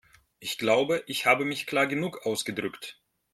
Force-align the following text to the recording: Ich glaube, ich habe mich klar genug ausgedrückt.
Ich 0.39 0.57
glaube, 0.57 1.03
ich 1.05 1.27
habe 1.27 1.45
mich 1.45 1.67
klar 1.67 1.85
genug 1.85 2.25
ausgedrückt. 2.25 2.99